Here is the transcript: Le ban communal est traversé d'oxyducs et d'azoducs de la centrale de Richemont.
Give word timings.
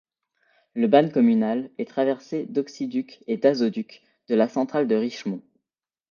Le 0.73 0.87
ban 0.87 1.09
communal 1.09 1.69
est 1.77 1.87
traversé 1.87 2.47
d'oxyducs 2.47 3.23
et 3.27 3.37
d'azoducs 3.37 4.01
de 4.29 4.33
la 4.33 4.49
centrale 4.49 4.87
de 4.87 4.95
Richemont. 4.95 5.43